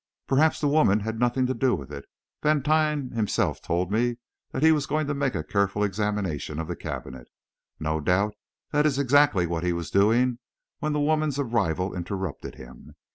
"Perhaps 0.25 0.59
the 0.59 0.67
woman 0.67 1.01
had 1.01 1.19
nothing 1.19 1.45
to 1.45 1.53
do 1.53 1.75
with 1.75 1.91
it. 1.91 2.05
Vantine 2.41 3.11
himself 3.11 3.61
told 3.61 3.91
me 3.91 4.15
that 4.51 4.63
he 4.63 4.71
was 4.71 4.87
going 4.87 5.05
to 5.05 5.13
make 5.13 5.35
a 5.35 5.43
careful 5.43 5.83
examination 5.83 6.57
of 6.57 6.67
the 6.67 6.75
cabinet. 6.75 7.27
No 7.79 7.99
doubt 8.01 8.33
that 8.71 8.87
is 8.87 8.97
exactly 8.97 9.45
what 9.45 9.63
he 9.63 9.73
was 9.73 9.91
doing 9.91 10.39
when 10.79 10.93
the 10.93 10.99
woman's 10.99 11.37
arrival 11.37 11.95
interrupted 11.95 12.55
him. 12.55 12.95